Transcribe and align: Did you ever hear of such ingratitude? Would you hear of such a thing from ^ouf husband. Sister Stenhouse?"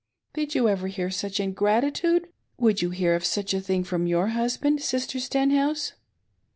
Did 0.33 0.55
you 0.55 0.67
ever 0.67 0.87
hear 0.87 1.05
of 1.05 1.13
such 1.13 1.39
ingratitude? 1.39 2.27
Would 2.57 2.81
you 2.81 2.89
hear 2.89 3.13
of 3.13 3.23
such 3.23 3.53
a 3.53 3.61
thing 3.61 3.83
from 3.83 4.07
^ouf 4.07 4.29
husband. 4.31 4.81
Sister 4.81 5.19
Stenhouse?" 5.19 5.93